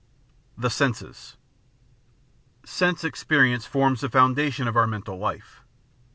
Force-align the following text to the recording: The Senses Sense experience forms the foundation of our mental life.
The 0.57 0.71
Senses 0.71 1.37
Sense 2.65 3.03
experience 3.03 3.67
forms 3.67 4.01
the 4.01 4.09
foundation 4.09 4.67
of 4.67 4.75
our 4.75 4.87
mental 4.87 5.19
life. 5.19 5.61